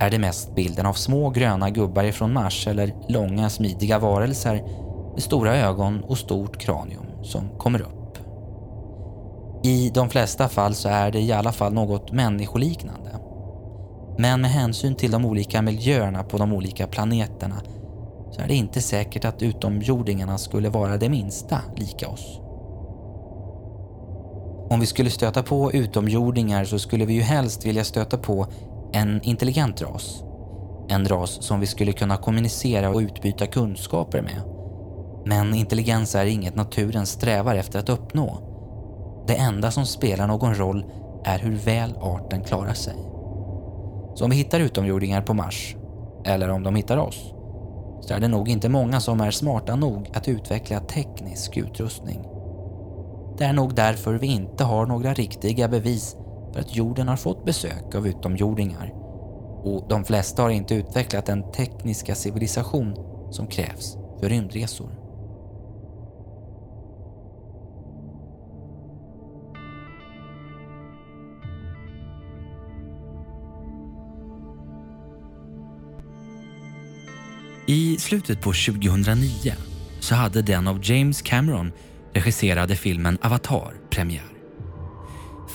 är 0.00 0.10
det 0.10 0.18
mest 0.18 0.54
bilden 0.54 0.86
av 0.86 0.92
små 0.92 1.30
gröna 1.30 1.70
gubbar 1.70 2.04
ifrån 2.04 2.32
Mars 2.32 2.66
eller 2.66 2.94
långa 3.08 3.50
smidiga 3.50 3.98
varelser 3.98 4.62
med 5.12 5.22
stora 5.22 5.56
ögon 5.56 6.04
och 6.04 6.18
stort 6.18 6.60
kranium 6.60 7.06
som 7.22 7.58
kommer 7.58 7.80
upp. 7.80 8.18
I 9.64 9.90
de 9.94 10.10
flesta 10.10 10.48
fall 10.48 10.74
så 10.74 10.88
är 10.88 11.10
det 11.10 11.20
i 11.20 11.32
alla 11.32 11.52
fall 11.52 11.72
något 11.72 12.12
människoliknande. 12.12 13.10
Men 14.18 14.40
med 14.40 14.50
hänsyn 14.50 14.94
till 14.94 15.10
de 15.10 15.24
olika 15.24 15.62
miljöerna 15.62 16.22
på 16.22 16.38
de 16.38 16.52
olika 16.52 16.86
planeterna 16.86 17.62
så 18.30 18.40
är 18.40 18.48
det 18.48 18.54
inte 18.54 18.82
säkert 18.82 19.24
att 19.24 19.42
utomjordingarna 19.42 20.38
skulle 20.38 20.68
vara 20.68 20.96
det 20.96 21.08
minsta 21.08 21.60
lika 21.76 22.08
oss. 22.08 22.40
Om 24.70 24.80
vi 24.80 24.86
skulle 24.86 25.10
stöta 25.10 25.42
på 25.42 25.72
utomjordingar 25.72 26.64
så 26.64 26.78
skulle 26.78 27.04
vi 27.04 27.14
ju 27.14 27.20
helst 27.20 27.66
vilja 27.66 27.84
stöta 27.84 28.18
på 28.18 28.46
en 28.92 29.22
intelligent 29.22 29.82
ras. 29.82 30.24
En 30.88 31.08
ras 31.08 31.42
som 31.42 31.60
vi 31.60 31.66
skulle 31.66 31.92
kunna 31.92 32.16
kommunicera 32.16 32.90
och 32.90 32.98
utbyta 32.98 33.46
kunskaper 33.46 34.22
med. 34.22 34.42
Men 35.26 35.54
intelligens 35.54 36.14
är 36.14 36.26
inget 36.26 36.54
naturen 36.54 37.06
strävar 37.06 37.54
efter 37.54 37.78
att 37.78 37.88
uppnå. 37.88 38.38
Det 39.26 39.34
enda 39.34 39.70
som 39.70 39.86
spelar 39.86 40.26
någon 40.26 40.54
roll 40.54 40.84
är 41.24 41.38
hur 41.38 41.56
väl 41.56 41.96
arten 42.00 42.44
klarar 42.44 42.74
sig. 42.74 43.11
Så 44.14 44.24
om 44.24 44.30
vi 44.30 44.36
hittar 44.36 44.60
utomjordingar 44.60 45.22
på 45.22 45.34
Mars, 45.34 45.76
eller 46.24 46.48
om 46.48 46.62
de 46.62 46.76
hittar 46.76 46.96
oss, 46.96 47.34
så 48.00 48.14
är 48.14 48.20
det 48.20 48.28
nog 48.28 48.48
inte 48.48 48.68
många 48.68 49.00
som 49.00 49.20
är 49.20 49.30
smarta 49.30 49.76
nog 49.76 50.10
att 50.14 50.28
utveckla 50.28 50.80
teknisk 50.80 51.56
utrustning. 51.56 52.20
Det 53.38 53.44
är 53.44 53.52
nog 53.52 53.74
därför 53.74 54.14
vi 54.14 54.26
inte 54.26 54.64
har 54.64 54.86
några 54.86 55.14
riktiga 55.14 55.68
bevis 55.68 56.16
för 56.52 56.60
att 56.60 56.76
jorden 56.76 57.08
har 57.08 57.16
fått 57.16 57.44
besök 57.44 57.94
av 57.94 58.06
utomjordingar 58.06 58.92
och 59.64 59.88
de 59.88 60.04
flesta 60.04 60.42
har 60.42 60.50
inte 60.50 60.74
utvecklat 60.74 61.26
den 61.26 61.52
tekniska 61.52 62.14
civilisation 62.14 62.94
som 63.30 63.46
krävs 63.46 63.96
för 64.20 64.28
rymdresor. 64.28 65.01
Slutet 78.12 78.40
på 78.40 78.52
2009 78.52 79.52
så 80.00 80.14
hade 80.14 80.42
den 80.42 80.68
av 80.68 80.80
James 80.82 81.22
Cameron 81.22 81.72
regisserade 82.14 82.76
filmen 82.76 83.18
Avatar 83.22 83.74
premiär. 83.90 84.32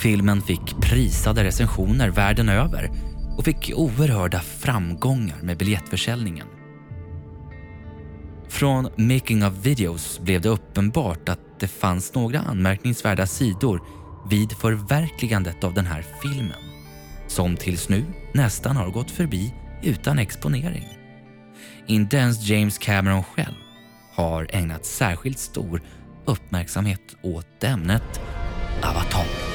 Filmen 0.02 0.42
fick 0.42 0.82
prisade 0.82 1.44
recensioner 1.44 2.10
världen 2.10 2.50
över 2.50 2.92
och 3.38 3.46
fick 3.46 3.72
oerhörda 3.76 4.40
framgångar 4.40 5.38
med 5.42 5.58
biljettförsäljningen. 5.58 6.48
Från 8.50 8.90
making 8.98 9.46
of 9.46 9.54
videos 9.66 10.20
blev 10.20 10.42
det 10.42 10.50
uppenbart 10.50 11.30
att 11.30 11.60
det 11.60 11.68
fanns 11.68 12.14
några 12.14 12.40
anmärkningsvärda 12.40 13.28
sidor 13.28 13.82
vid 14.30 14.52
förverkligandet 14.52 15.64
av 15.64 15.74
den 15.74 15.86
här 15.86 16.06
filmen 16.22 16.62
som 17.28 17.56
tills 17.56 17.90
nu 17.90 18.06
nästan 18.34 18.78
har 18.78 18.90
gått 18.92 19.12
förbi 19.12 19.54
utan 19.84 20.20
exponering. 20.20 20.98
Inte 21.86 22.18
ens 22.18 22.50
James 22.50 22.78
Cameron 22.78 23.24
själv 23.24 23.56
har 24.14 24.48
ägnat 24.50 24.86
särskilt 24.86 25.40
stor 25.40 25.82
uppmärksamhet 26.26 27.16
åt 27.22 27.64
ämnet 27.64 28.22
Avatar. 28.84 29.47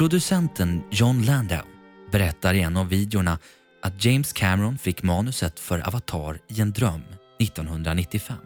Producenten 0.00 0.82
John 0.90 1.22
Landau 1.22 1.62
berättar 2.12 2.54
i 2.54 2.60
en 2.60 2.76
av 2.76 2.88
videorna 2.88 3.38
att 3.82 4.04
James 4.04 4.32
Cameron 4.32 4.78
fick 4.78 5.02
manuset 5.02 5.60
för 5.60 5.88
Avatar 5.88 6.38
i 6.48 6.60
en 6.60 6.72
dröm 6.72 7.02
1995. 7.40 8.36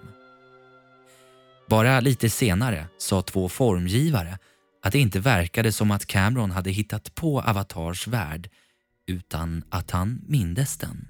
Bara 1.69 2.01
lite 2.01 2.31
senare 2.31 2.87
sa 2.99 3.23
två 3.23 3.49
formgivare 3.49 4.39
att 4.83 4.93
det 4.93 4.99
inte 4.99 5.21
verkade 5.21 5.73
som 5.73 5.91
att 5.91 6.07
Cameron 6.07 6.51
hade 6.51 6.71
hittat 6.71 7.15
på 7.15 7.41
Avatars 7.41 8.07
värld 8.07 8.51
utan 9.07 9.65
att 9.71 9.91
han 9.91 10.21
mindes 10.27 10.77
den. 10.77 11.09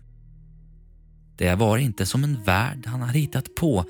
Det 1.36 1.54
var 1.54 1.78
inte 1.78 2.06
som 2.06 2.24
en 2.24 2.42
värld 2.42 2.86
han 2.86 3.02
hade 3.02 3.18
hittat 3.18 3.54
på, 3.54 3.84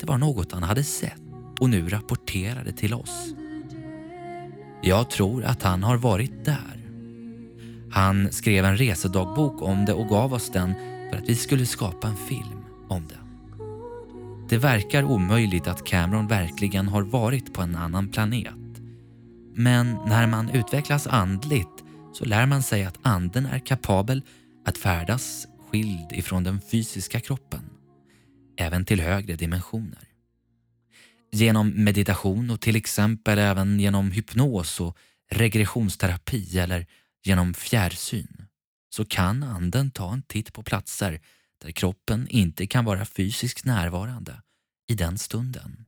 det 0.00 0.06
var 0.06 0.18
något 0.18 0.52
han 0.52 0.62
hade 0.62 0.84
sett 0.84 1.22
och 1.60 1.70
nu 1.70 1.88
rapporterade 1.88 2.72
till 2.72 2.94
oss. 2.94 3.34
Jag 4.86 5.10
tror 5.10 5.44
att 5.44 5.62
han 5.62 5.82
har 5.82 5.96
varit 5.96 6.44
där. 6.44 6.86
Han 7.90 8.32
skrev 8.32 8.64
en 8.64 8.76
resedagbok 8.76 9.62
om 9.62 9.84
det 9.84 9.92
och 9.92 10.08
gav 10.08 10.32
oss 10.32 10.50
den 10.50 10.74
för 11.10 11.18
att 11.18 11.28
vi 11.28 11.34
skulle 11.34 11.66
skapa 11.66 12.08
en 12.08 12.16
film 12.16 12.64
om 12.88 13.06
det. 13.06 13.18
Det 14.48 14.58
verkar 14.58 15.04
omöjligt 15.04 15.66
att 15.66 15.84
Cameron 15.84 16.26
verkligen 16.26 16.88
har 16.88 17.02
varit 17.02 17.54
på 17.54 17.62
en 17.62 17.76
annan 17.76 18.08
planet. 18.08 18.54
Men 19.54 19.98
när 20.06 20.26
man 20.26 20.50
utvecklas 20.50 21.06
andligt 21.06 21.84
så 22.12 22.24
lär 22.24 22.46
man 22.46 22.62
sig 22.62 22.84
att 22.84 22.98
anden 23.02 23.46
är 23.46 23.58
kapabel 23.58 24.22
att 24.66 24.78
färdas 24.78 25.46
skild 25.70 26.12
ifrån 26.12 26.44
den 26.44 26.60
fysiska 26.60 27.20
kroppen, 27.20 27.70
även 28.56 28.84
till 28.84 29.00
högre 29.00 29.36
dimensioner. 29.36 30.13
Genom 31.34 31.84
meditation 31.84 32.50
och 32.50 32.60
till 32.60 32.76
exempel 32.76 33.38
även 33.38 33.80
genom 33.80 34.10
hypnos 34.10 34.80
och 34.80 34.96
regressionsterapi 35.30 36.58
eller 36.58 36.86
genom 37.24 37.54
fjärrsyn 37.54 38.46
så 38.90 39.04
kan 39.04 39.42
anden 39.42 39.90
ta 39.90 40.12
en 40.12 40.22
titt 40.22 40.52
på 40.52 40.62
platser 40.62 41.20
där 41.62 41.70
kroppen 41.70 42.28
inte 42.30 42.66
kan 42.66 42.84
vara 42.84 43.04
fysiskt 43.04 43.64
närvarande 43.64 44.42
i 44.88 44.94
den 44.94 45.18
stunden. 45.18 45.84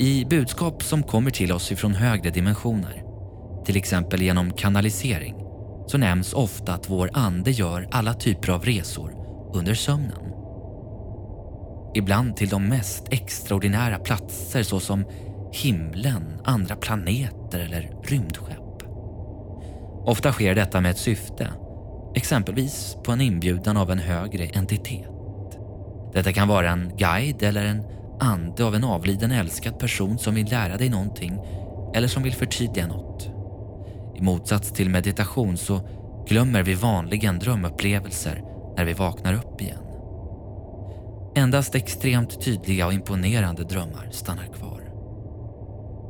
I 0.00 0.24
budskap 0.24 0.82
som 0.82 1.02
kommer 1.02 1.30
till 1.30 1.52
oss 1.52 1.72
ifrån 1.72 1.94
högre 1.94 2.30
dimensioner, 2.30 3.04
till 3.64 3.76
exempel 3.76 4.22
genom 4.22 4.52
kanalisering, 4.52 5.43
så 5.86 5.98
nämns 5.98 6.32
ofta 6.32 6.74
att 6.74 6.90
vår 6.90 7.10
ande 7.12 7.50
gör 7.50 7.88
alla 7.90 8.14
typer 8.14 8.52
av 8.52 8.64
resor 8.64 9.14
under 9.54 9.74
sömnen. 9.74 10.32
Ibland 11.94 12.36
till 12.36 12.48
de 12.48 12.68
mest 12.68 13.04
extraordinära 13.10 13.98
platser 13.98 14.62
såsom 14.62 15.04
himlen, 15.52 16.40
andra 16.44 16.76
planeter 16.76 17.60
eller 17.60 17.90
rymdskepp. 18.04 18.82
Ofta 20.06 20.32
sker 20.32 20.54
detta 20.54 20.80
med 20.80 20.90
ett 20.90 20.98
syfte, 20.98 21.48
exempelvis 22.14 22.96
på 23.04 23.12
en 23.12 23.20
inbjudan 23.20 23.76
av 23.76 23.90
en 23.90 23.98
högre 23.98 24.44
entitet. 24.44 25.10
Detta 26.12 26.32
kan 26.32 26.48
vara 26.48 26.70
en 26.70 26.96
guide 26.96 27.42
eller 27.42 27.64
en 27.64 27.84
ande 28.20 28.64
av 28.64 28.74
en 28.74 28.84
avliden 28.84 29.32
älskad 29.32 29.78
person 29.78 30.18
som 30.18 30.34
vill 30.34 30.50
lära 30.50 30.76
dig 30.76 30.88
någonting 30.88 31.38
eller 31.94 32.08
som 32.08 32.22
vill 32.22 32.34
förtydliga 32.34 32.86
något. 32.86 33.33
I 34.14 34.22
motsats 34.22 34.72
till 34.72 34.90
meditation 34.90 35.56
så 35.56 35.80
glömmer 36.28 36.62
vi 36.62 36.74
vanligen 36.74 37.38
drömupplevelser 37.38 38.44
när 38.76 38.84
vi 38.84 38.92
vaknar 38.92 39.34
upp 39.34 39.60
igen. 39.60 39.78
Endast 41.36 41.74
extremt 41.74 42.44
tydliga 42.44 42.86
och 42.86 42.92
imponerande 42.92 43.64
drömmar 43.64 44.08
stannar 44.10 44.46
kvar. 44.46 44.80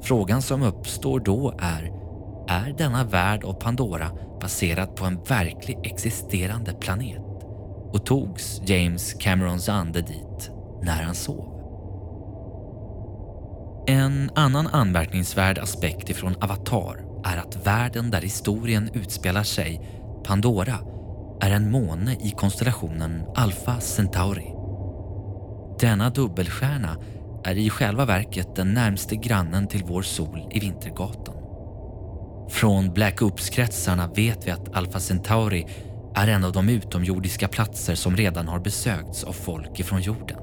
Frågan 0.02 0.42
som 0.42 0.62
uppstår 0.62 1.20
då 1.20 1.54
är 1.61 1.92
är 2.49 2.75
denna 2.78 3.04
värld 3.04 3.44
av 3.44 3.52
Pandora 3.52 4.11
baserad 4.40 4.96
på 4.96 5.04
en 5.04 5.23
verklig 5.28 5.78
existerande 5.82 6.73
planet? 6.73 7.23
Och 7.92 8.06
togs 8.06 8.61
James 8.66 9.14
Camerons 9.14 9.68
ande 9.68 10.00
dit 10.00 10.50
när 10.82 11.02
han 11.02 11.14
sov? 11.14 11.50
En 13.87 14.30
annan 14.34 14.66
anmärkningsvärd 14.66 15.58
aspekt 15.58 16.11
ifrån 16.11 16.37
Avatar 16.40 17.13
är 17.25 17.37
att 17.37 17.66
världen 17.66 18.11
där 18.11 18.21
historien 18.21 18.90
utspelar 18.95 19.43
sig, 19.43 19.81
Pandora, 20.25 20.78
är 21.40 21.50
en 21.50 21.71
måne 21.71 22.16
i 22.21 22.31
konstellationen 22.31 23.23
Alpha 23.35 23.81
Centauri. 23.81 24.54
Denna 25.81 26.11
dubbelstjärna 26.11 26.97
är 27.45 27.59
i 27.59 27.71
själva 27.71 28.04
verket 28.04 28.57
den 28.57 28.75
närmste 28.75 29.16
grannen 29.16 29.69
till 29.69 29.85
vår 29.85 30.02
sol 30.02 30.49
i 30.50 30.61
Vintergatan. 30.61 31.35
Från 32.50 32.93
Black 32.93 33.23
Ops-kretsarna 33.23 34.07
vet 34.07 34.47
vi 34.47 34.50
att 34.50 34.76
Alpha 34.76 35.00
Centauri 35.00 35.66
är 36.14 36.28
en 36.28 36.45
av 36.45 36.52
de 36.52 36.69
utomjordiska 36.69 37.49
platser 37.49 37.95
som 37.95 38.16
redan 38.16 38.49
har 38.49 38.61
besökts 38.61 39.25
av 39.25 39.33
folk 39.33 39.81
ifrån 39.81 40.00
jorden. 40.00 40.38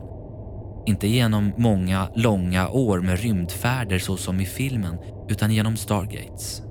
Inte 0.86 1.08
genom 1.08 1.54
många, 1.58 2.10
långa 2.16 2.70
år 2.70 3.02
med 3.02 3.20
rymdfärder 3.20 4.00
så 4.00 4.18
som 4.18 4.40
i 4.40 4.46
filmen, 4.46 4.98
utan 5.30 5.52
genom 5.52 5.78
Stargates. 5.78 6.62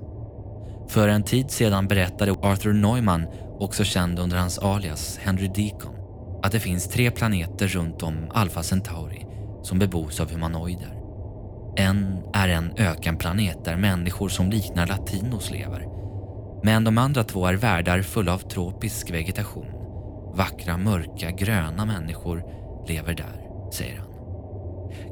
För 0.91 1.07
en 1.07 1.23
tid 1.23 1.51
sedan 1.51 1.87
berättade 1.87 2.31
Arthur 2.31 2.73
Neumann, 2.73 3.27
också 3.59 3.83
känd 3.83 4.19
under 4.19 4.37
hans 4.37 4.59
alias 4.59 5.17
Henry 5.17 5.47
Deacon, 5.47 5.95
att 6.43 6.51
det 6.51 6.59
finns 6.59 6.87
tre 6.87 7.11
planeter 7.11 7.67
runt 7.67 8.03
om 8.03 8.31
Alpha 8.33 8.63
Centauri 8.63 9.25
som 9.63 9.79
bebos 9.79 10.19
av 10.19 10.31
humanoider. 10.31 10.97
En 11.77 12.23
är 12.33 12.49
en 12.49 12.73
ökenplanet 12.77 13.65
där 13.65 13.75
människor 13.75 14.29
som 14.29 14.49
liknar 14.49 14.87
latinos 14.87 15.51
lever. 15.51 15.87
Men 16.63 16.83
de 16.83 16.97
andra 16.97 17.23
två 17.23 17.47
är 17.47 17.53
världar 17.53 18.01
fulla 18.01 18.33
av 18.33 18.39
tropisk 18.39 19.11
vegetation. 19.11 19.67
Vackra, 20.33 20.77
mörka, 20.77 21.31
gröna 21.31 21.85
människor 21.85 22.43
lever 22.87 23.13
där, 23.13 23.71
säger 23.73 23.97
han. 23.97 24.07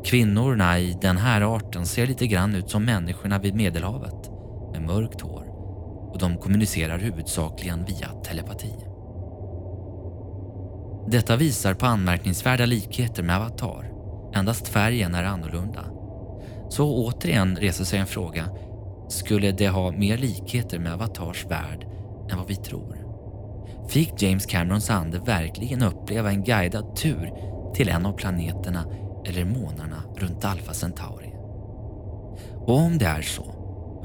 Kvinnorna 0.05 0.79
i 0.79 0.97
den 1.01 1.17
här 1.17 1.55
arten 1.55 1.85
ser 1.85 2.07
lite 2.07 2.27
grann 2.27 2.55
ut 2.55 2.69
som 2.69 2.85
människorna 2.85 3.39
vid 3.39 3.55
Medelhavet 3.55 4.29
med 4.73 4.81
mörkt 4.81 5.21
hår 5.21 5.48
och 6.11 6.17
de 6.17 6.37
kommunicerar 6.37 6.99
huvudsakligen 6.99 7.85
via 7.85 8.09
telepati. 8.09 8.73
Detta 11.07 11.35
visar 11.35 11.73
på 11.73 11.85
anmärkningsvärda 11.85 12.65
likheter 12.65 13.23
med 13.23 13.35
Avatar. 13.35 13.91
Endast 14.35 14.67
färgen 14.67 15.15
är 15.15 15.23
annorlunda. 15.23 15.85
Så 16.69 17.05
återigen 17.05 17.55
reser 17.55 17.83
sig 17.83 17.99
en 17.99 18.07
fråga. 18.07 18.45
Skulle 19.07 19.51
det 19.51 19.69
ha 19.69 19.91
mer 19.91 20.17
likheter 20.17 20.79
med 20.79 20.93
Avatars 20.93 21.45
värld 21.45 21.87
än 22.31 22.37
vad 22.37 22.47
vi 22.47 22.55
tror? 22.55 22.97
Fick 23.89 24.21
James 24.21 24.45
Camerons 24.45 24.89
ande 24.89 25.19
verkligen 25.19 25.83
uppleva 25.83 26.29
en 26.29 26.43
guidad 26.43 26.95
tur 26.95 27.31
till 27.73 27.89
en 27.89 28.05
av 28.05 28.13
planeterna 28.13 28.85
eller 29.25 29.45
månarna 29.45 30.03
runt 30.17 30.45
Alpha 30.45 30.73
Centauri? 30.73 31.33
Och 32.55 32.77
om 32.77 32.97
det 32.97 33.05
är 33.05 33.21
så, 33.21 33.43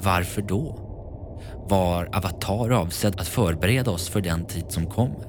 varför 0.03 0.43
då? 0.43 0.85
Var 1.69 2.09
Avatar 2.13 2.71
avsedd 2.71 3.21
att 3.21 3.29
förbereda 3.29 3.91
oss 3.91 4.09
för 4.09 4.21
den 4.21 4.47
tid 4.47 4.73
som 4.73 4.87
kommer? 4.87 5.27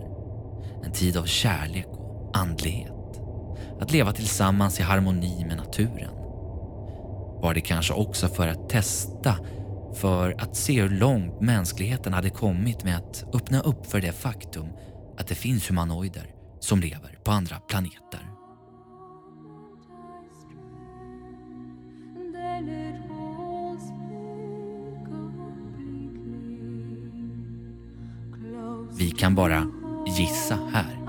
En 0.83 0.91
tid 0.91 1.17
av 1.17 1.25
kärlek 1.25 1.87
och 1.87 2.37
andlighet. 2.37 2.91
Att 3.79 3.91
leva 3.91 4.11
tillsammans 4.11 4.79
i 4.79 4.83
harmoni 4.83 5.45
med 5.47 5.57
naturen. 5.57 6.11
Var 7.41 7.53
det 7.53 7.61
kanske 7.61 7.93
också 7.93 8.27
för 8.27 8.47
att 8.47 8.69
testa, 8.69 9.37
för 9.93 10.35
att 10.37 10.55
se 10.55 10.81
hur 10.81 10.89
långt 10.89 11.41
mänskligheten 11.41 12.13
hade 12.13 12.29
kommit 12.29 12.83
med 12.83 12.97
att 12.97 13.23
öppna 13.33 13.61
upp 13.61 13.85
för 13.85 14.01
det 14.01 14.11
faktum 14.11 14.67
att 15.17 15.27
det 15.27 15.35
finns 15.35 15.69
humanoider 15.69 16.33
som 16.59 16.79
lever 16.79 17.17
på 17.23 17.31
andra 17.31 17.59
planeter. 17.59 18.34
Vi 28.97 29.11
kan 29.11 29.35
bara 29.35 29.67
gissa 30.07 30.59
här. 30.73 30.99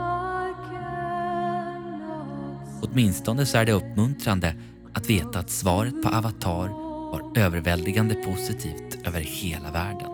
Åtminstone 2.83 3.46
så 3.46 3.59
är 3.59 3.64
det 3.64 3.72
uppmuntrande 3.72 4.55
att 4.92 5.11
veta 5.11 5.38
att 5.38 5.51
svaret 5.51 6.03
på 6.03 6.09
Avatar 6.09 6.68
var 7.11 7.38
överväldigande 7.38 8.14
positivt 8.14 9.07
över 9.07 9.20
hela 9.20 9.70
världen. 9.70 10.11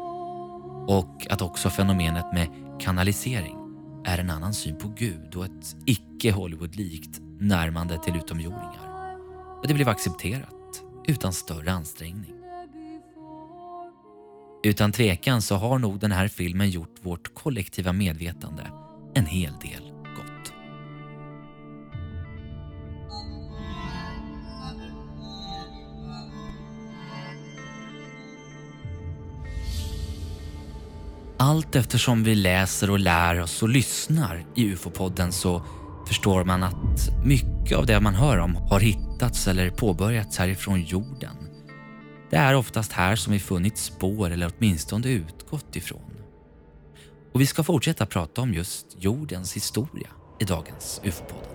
Och 0.86 1.26
att 1.30 1.42
också 1.42 1.70
fenomenet 1.70 2.32
med 2.32 2.48
kanalisering 2.80 3.56
är 4.04 4.18
en 4.18 4.30
annan 4.30 4.54
syn 4.54 4.78
på 4.78 4.88
Gud 4.88 5.34
och 5.34 5.44
ett 5.44 5.76
icke 5.86 6.32
Hollywood-likt 6.32 7.20
närmande 7.40 7.98
till 7.98 8.16
utomjordingar. 8.16 9.16
Och 9.60 9.68
det 9.68 9.74
blev 9.74 9.88
accepterat 9.88 10.82
utan 11.08 11.32
större 11.32 11.72
ansträngning. 11.72 12.41
Utan 14.64 14.92
tvekan 14.92 15.42
så 15.42 15.56
har 15.56 15.78
nog 15.78 16.00
den 16.00 16.12
här 16.12 16.28
filmen 16.28 16.70
gjort 16.70 16.94
vårt 17.02 17.34
kollektiva 17.34 17.92
medvetande 17.92 18.70
en 19.14 19.26
hel 19.26 19.52
del 19.52 19.82
gott. 20.16 20.52
Allt 31.38 31.76
eftersom 31.76 32.24
vi 32.24 32.34
läser 32.34 32.90
och 32.90 32.98
lär 32.98 33.40
oss 33.40 33.62
och 33.62 33.68
lyssnar 33.68 34.44
i 34.54 34.64
UFO-podden 34.64 35.30
så 35.32 35.62
förstår 36.06 36.44
man 36.44 36.62
att 36.62 37.24
mycket 37.24 37.78
av 37.78 37.86
det 37.86 38.00
man 38.00 38.14
hör 38.14 38.38
om 38.38 38.56
har 38.56 38.80
hittats 38.80 39.48
eller 39.48 39.70
påbörjats 39.70 40.38
härifrån 40.38 40.82
jorden. 40.82 41.51
Det 42.32 42.38
är 42.38 42.54
oftast 42.54 42.92
här 42.92 43.16
som 43.16 43.32
vi 43.32 43.38
funnit 43.38 43.78
spår 43.78 44.30
eller 44.30 44.52
åtminstone 44.56 45.08
utgått 45.08 45.76
ifrån. 45.76 46.16
Och 47.32 47.40
vi 47.40 47.46
ska 47.46 47.62
fortsätta 47.62 48.06
prata 48.06 48.40
om 48.40 48.54
just 48.54 48.86
jordens 48.98 49.56
historia 49.56 50.08
i 50.38 50.44
dagens 50.44 51.00
UFO-podden. 51.04 51.52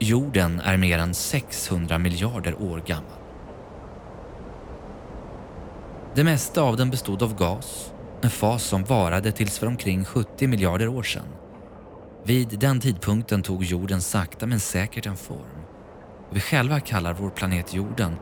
Jorden 0.00 0.60
är 0.60 0.76
mer 0.76 0.98
än 0.98 1.14
600 1.14 1.98
miljarder 1.98 2.62
år 2.62 2.82
gammal. 2.86 3.20
Det 6.14 6.24
mesta 6.24 6.62
av 6.62 6.76
den 6.76 6.90
bestod 6.90 7.22
av 7.22 7.34
gas, 7.34 7.92
en 8.22 8.30
fas 8.30 8.62
som 8.62 8.84
varade 8.84 9.32
tills 9.32 9.58
för 9.58 9.66
omkring 9.66 10.04
70 10.04 10.46
miljarder 10.46 10.88
år 10.88 11.02
sedan. 11.02 11.28
Vid 12.24 12.48
den 12.48 12.80
tidpunkten 12.80 13.42
tog 13.42 13.64
jorden 13.64 14.02
sakta 14.02 14.46
men 14.46 14.60
säkert 14.60 15.06
en 15.06 15.16
form. 15.16 15.57
Vi 16.30 16.40
själva 16.40 16.80
kallar 16.80 17.14
vår 17.14 17.30
planet 17.30 17.74
jorden, 17.74 18.16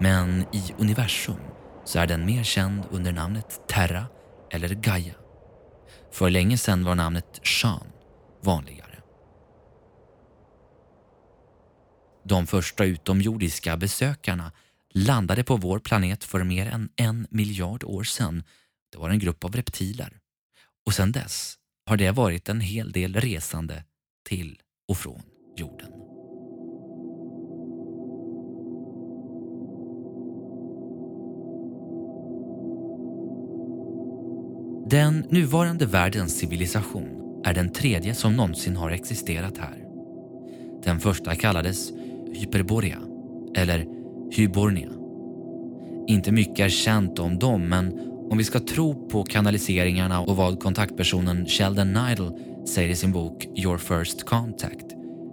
men 0.00 0.40
i 0.40 0.74
universum 0.78 1.40
så 1.84 1.98
är 1.98 2.06
den 2.06 2.26
mer 2.26 2.42
känd 2.42 2.82
under 2.90 3.12
namnet 3.12 3.60
Terra 3.68 4.06
eller 4.50 4.68
Gaia. 4.68 5.14
För 6.12 6.30
länge 6.30 6.58
sedan 6.58 6.84
var 6.84 6.94
namnet 6.94 7.40
Shan 7.42 7.86
vanligare. 8.42 9.02
De 12.24 12.46
första 12.46 12.84
utomjordiska 12.84 13.76
besökarna 13.76 14.52
landade 14.94 15.44
på 15.44 15.56
vår 15.56 15.78
planet 15.78 16.24
för 16.24 16.44
mer 16.44 16.66
än 16.66 16.88
en 16.96 17.26
miljard 17.30 17.84
år 17.84 18.04
sedan. 18.04 18.44
Det 18.92 18.98
var 18.98 19.10
en 19.10 19.18
grupp 19.18 19.44
av 19.44 19.52
reptiler. 19.52 20.18
Och 20.86 20.94
sedan 20.94 21.12
dess 21.12 21.54
har 21.86 21.96
det 21.96 22.10
varit 22.10 22.48
en 22.48 22.60
hel 22.60 22.92
del 22.92 23.14
resande 23.14 23.84
till 24.28 24.60
och 24.88 24.98
från 24.98 25.22
jorden. 25.56 26.15
Den 34.90 35.24
nuvarande 35.30 35.86
världens 35.86 36.38
civilisation 36.38 37.40
är 37.44 37.54
den 37.54 37.72
tredje 37.72 38.14
som 38.14 38.36
någonsin 38.36 38.76
har 38.76 38.90
existerat 38.90 39.58
här. 39.58 39.84
Den 40.84 41.00
första 41.00 41.34
kallades 41.34 41.92
Hyperborea, 42.32 42.98
eller 43.56 43.86
Hybornia. 44.32 44.88
Inte 46.06 46.32
mycket 46.32 46.64
är 46.64 46.68
känt 46.68 47.18
om 47.18 47.38
dem 47.38 47.68
men 47.68 47.92
om 48.30 48.38
vi 48.38 48.44
ska 48.44 48.60
tro 48.60 49.08
på 49.08 49.24
kanaliseringarna 49.24 50.20
och 50.20 50.36
vad 50.36 50.60
kontaktpersonen 50.60 51.46
Sheldon 51.46 51.92
Nidal 51.92 52.38
säger 52.66 52.88
i 52.88 52.96
sin 52.96 53.12
bok 53.12 53.46
Your 53.56 53.78
First 53.78 54.24
Contact 54.24 54.86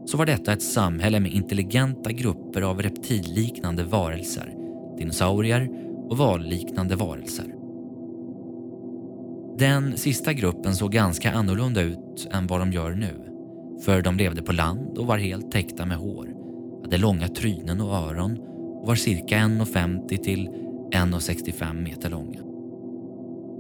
så 0.06 0.18
var 0.18 0.26
detta 0.26 0.54
ett 0.54 0.64
samhälle 0.64 1.20
med 1.20 1.32
intelligenta 1.34 2.12
grupper 2.12 2.62
av 2.62 2.82
reptilliknande 2.82 3.84
varelser, 3.84 4.54
dinosaurier 4.98 5.70
och 6.10 6.18
valliknande 6.18 6.96
varelser. 6.96 7.53
Den 9.58 9.98
sista 9.98 10.34
gruppen 10.34 10.76
såg 10.76 10.92
ganska 10.92 11.32
annorlunda 11.32 11.82
ut 11.82 12.28
än 12.32 12.48
vad 12.48 12.60
de 12.60 12.72
gör 12.72 12.92
nu. 12.92 13.34
För 13.86 14.02
de 14.02 14.18
levde 14.18 14.42
på 14.42 14.52
land 14.52 14.98
och 14.98 15.08
var 15.08 15.18
helt 15.18 15.52
täckta 15.52 15.86
med 15.86 15.98
hår, 15.98 16.30
hade 16.84 16.98
långa 16.98 17.28
trynen 17.28 17.82
och 17.82 17.96
öron 17.96 18.38
och 18.82 18.88
var 18.88 18.96
cirka 18.96 19.38
1,50 19.38 20.18
till 20.18 20.50
1,65 20.94 21.82
meter 21.82 22.10
långa. 22.10 22.40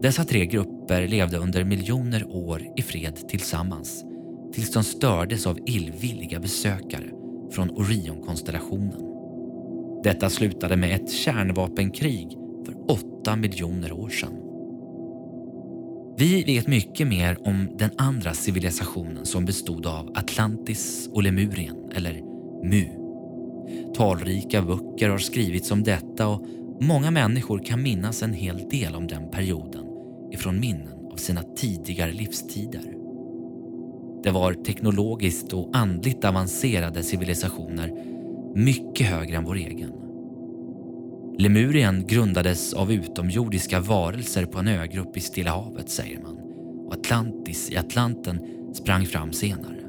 Dessa 0.02 0.24
tre 0.24 0.46
grupper 0.46 1.08
levde 1.08 1.38
under 1.38 1.64
miljoner 1.64 2.26
år 2.30 2.62
i 2.76 2.82
fred 2.82 3.30
tillsammans 3.30 4.06
tills 4.54 4.74
de 4.74 4.84
stördes 4.84 5.48
av 5.48 5.60
illvilliga 5.66 6.40
besökare 6.40 7.10
från 7.52 7.70
Orionkonstellationen. 7.70 9.02
Detta 10.04 10.30
slutade 10.30 10.78
med 10.78 10.96
ett 10.96 11.12
kärnvapenkrig 11.12 12.38
för 12.66 12.92
8 12.92 13.36
miljoner 13.36 13.92
år 13.92 14.10
sedan. 14.10 14.43
Vi 16.18 16.44
vet 16.44 16.68
mycket 16.68 17.08
mer 17.08 17.48
om 17.48 17.68
den 17.78 17.92
andra 17.98 18.34
civilisationen 18.34 19.26
som 19.26 19.46
bestod 19.46 19.86
av 19.86 20.12
Atlantis 20.16 21.10
och 21.12 21.24
Lemurien, 21.24 21.76
eller 21.96 22.22
Mu. 22.64 22.86
Talrika 23.96 24.62
böcker 24.62 25.10
har 25.10 25.18
skrivits 25.18 25.72
om 25.72 25.84
detta 25.84 26.28
och 26.28 26.46
många 26.82 27.12
människor 27.12 27.66
kan 27.66 27.82
minnas 27.82 28.24
en 28.24 28.34
hel 28.34 28.70
del 28.70 28.96
om 28.96 29.08
den 29.08 29.32
perioden 29.32 29.86
ifrån 30.34 30.60
minnen 30.60 31.12
av 31.12 31.18
sina 31.18 31.44
tidigare 31.44 32.12
livstider. 32.12 32.94
Det 34.24 34.32
var 34.32 34.54
teknologiskt 34.54 35.54
och 35.54 35.70
andligt 35.74 36.26
avancerade 36.26 37.04
civilisationer 37.04 37.92
mycket 38.56 39.08
högre 39.08 39.38
än 39.38 39.44
vår 39.44 39.56
egen. 39.56 40.03
Lemurien 41.38 42.08
grundades 42.08 42.74
av 42.74 42.92
utomjordiska 42.92 43.80
varelser 43.80 44.46
på 44.46 44.60
en 44.60 44.68
ögrupp 44.68 45.18
i 45.18 45.20
Stilla 45.20 45.52
havet 45.52 45.90
säger 45.90 46.22
man 46.22 46.38
och 46.88 46.94
Atlantis 46.94 47.72
i 47.72 47.78
Atlanten 47.78 48.42
sprang 48.74 49.06
fram 49.06 49.34
senare. 49.34 49.80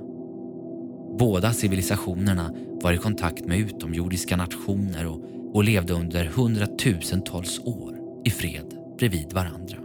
Båda 1.18 1.52
civilisationerna 1.52 2.54
var 2.82 2.92
i 2.92 2.96
kontakt 2.96 3.46
med 3.46 3.58
utomjordiska 3.58 4.36
nationer 4.36 5.06
och, 5.06 5.20
och 5.54 5.64
levde 5.64 5.92
under 5.92 6.24
hundratusentals 6.24 7.60
år 7.64 7.98
i 8.24 8.30
fred 8.30 8.74
bredvid 8.98 9.32
varandra. 9.32 9.76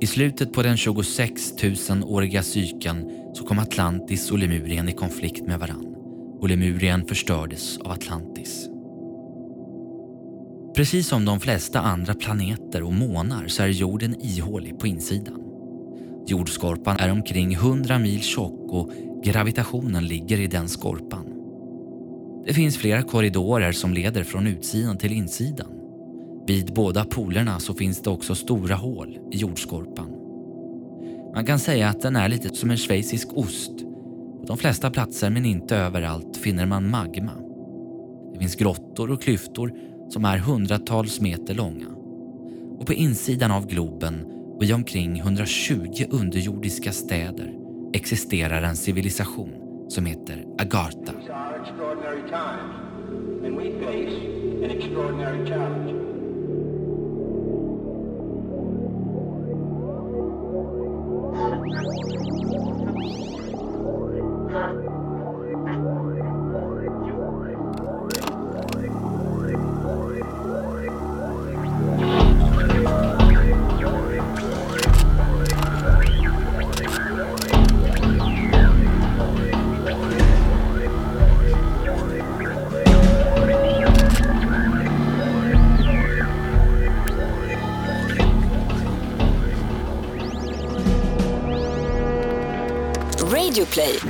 I 0.00 0.06
slutet 0.06 0.52
på 0.52 0.62
den 0.62 0.76
26 0.76 1.32
000-åriga 1.62 2.42
cykeln 2.42 3.10
så 3.34 3.44
kom 3.44 3.58
Atlantis 3.58 4.30
och 4.30 4.38
Lemurien 4.38 4.88
i 4.88 4.92
konflikt 4.92 5.46
med 5.46 5.58
varann 5.58 5.94
och 6.40 6.48
Lemurien 6.48 7.04
förstördes 7.04 7.78
av 7.78 7.90
Atlantis. 7.90 8.68
Precis 10.76 11.08
som 11.08 11.24
de 11.24 11.40
flesta 11.40 11.80
andra 11.80 12.14
planeter 12.14 12.82
och 12.82 12.92
månar 12.92 13.48
så 13.48 13.62
är 13.62 13.68
jorden 13.68 14.16
ihålig 14.20 14.78
på 14.78 14.86
insidan. 14.86 15.40
Jordskorpan 16.26 16.96
är 16.98 17.10
omkring 17.10 17.52
100 17.52 17.98
mil 17.98 18.22
tjock 18.22 18.72
och 18.72 18.92
gravitationen 19.24 20.06
ligger 20.06 20.40
i 20.40 20.46
den 20.46 20.68
skorpan. 20.68 21.26
Det 22.46 22.54
finns 22.54 22.76
flera 22.76 23.02
korridorer 23.02 23.72
som 23.72 23.94
leder 23.94 24.24
från 24.24 24.46
utsidan 24.46 24.98
till 24.98 25.12
insidan. 25.12 25.72
Vid 26.46 26.74
båda 26.74 27.04
polerna 27.04 27.60
så 27.60 27.74
finns 27.74 28.02
det 28.02 28.10
också 28.10 28.34
stora 28.34 28.74
hål 28.74 29.18
i 29.32 29.36
jordskorpan. 29.36 30.10
Man 31.34 31.46
kan 31.46 31.58
säga 31.58 31.88
att 31.88 32.00
den 32.00 32.16
är 32.16 32.28
lite 32.28 32.54
som 32.54 32.70
en 32.70 32.76
schweizisk 32.76 33.28
ost. 33.32 33.78
På 34.40 34.44
de 34.46 34.58
flesta 34.58 34.90
platser, 34.90 35.30
men 35.30 35.44
inte 35.44 35.76
överallt, 35.76 36.36
finner 36.36 36.66
man 36.66 36.90
magma. 36.90 37.32
Det 38.32 38.38
finns 38.38 38.56
grottor 38.56 39.10
och 39.10 39.22
klyftor 39.22 39.72
som 40.08 40.24
är 40.24 40.38
hundratals 40.38 41.20
meter 41.20 41.54
långa. 41.54 41.88
Och 42.78 42.86
på 42.86 42.92
insidan 42.92 43.50
av 43.50 43.66
globen 43.66 44.26
och 44.56 44.64
i 44.64 44.72
omkring 44.72 45.18
120 45.18 46.04
underjordiska 46.10 46.92
städer 46.92 47.54
existerar 47.92 48.62
en 48.62 48.76
civilisation 48.76 49.52
som 49.88 50.06
heter 50.06 50.44
Agartha. 50.58 51.12
Radioplay. 93.66 94.00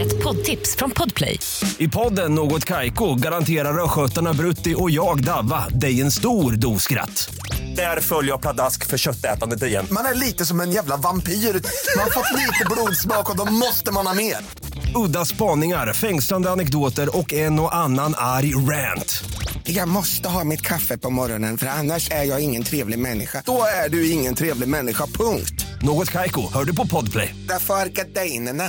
Ett 0.00 0.22
poddtips 0.22 0.76
från 0.76 0.90
Podplay. 0.90 1.38
I 1.78 1.88
podden 1.88 2.34
Något 2.34 2.64
Kaiko 2.64 3.14
garanterar 3.14 3.84
östgötarna 3.84 4.32
Brutti 4.32 4.74
och 4.78 4.90
jag, 4.90 5.24
Davva, 5.24 5.68
dig 5.68 6.00
en 6.00 6.10
stor 6.10 6.52
dos 6.52 6.82
skratt. 6.82 7.34
Där 7.76 8.00
följer 8.00 8.30
jag 8.30 8.40
pladask 8.40 8.86
för 8.86 8.98
köttätandet 8.98 9.62
igen. 9.62 9.86
Man 9.90 10.04
är 10.04 10.14
lite 10.14 10.46
som 10.46 10.60
en 10.60 10.70
jävla 10.70 10.96
vampyr. 10.96 11.32
Man 11.32 12.04
har 12.04 12.10
fått 12.10 12.38
lite 12.38 12.64
blodsmak 12.70 13.30
och 13.30 13.36
då 13.36 13.52
måste 13.52 13.92
man 13.92 14.06
ha 14.06 14.14
mer. 14.14 14.36
Udda 15.06 15.24
spaningar, 15.24 15.92
fängslande 15.92 16.50
anekdoter 16.50 17.16
och 17.16 17.32
en 17.32 17.60
och 17.60 17.74
annan 17.74 18.14
arg 18.16 18.54
rant. 18.54 19.24
Jag 19.70 19.88
måste 19.88 20.28
ha 20.28 20.44
mitt 20.44 20.62
kaffe 20.62 20.98
på 20.98 21.10
morgonen 21.10 21.58
för 21.58 21.66
annars 21.66 22.10
är 22.10 22.24
jag 22.24 22.40
ingen 22.40 22.62
trevlig 22.62 22.98
människa. 22.98 23.42
Då 23.46 23.62
är 23.84 23.88
du 23.88 24.10
ingen 24.10 24.34
trevlig 24.34 24.68
människa, 24.68 25.06
punkt. 25.06 25.66
Något 25.82 26.10
Kaiko, 26.10 26.52
hör 26.52 26.64
du 26.64 26.74
på 26.74 26.86
Podplay. 26.86 27.34
Därför 27.48 27.74
är 27.74 27.86
gardinerna. 27.86 28.64